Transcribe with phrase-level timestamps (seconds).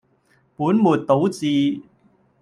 [0.55, 1.83] 本末倒置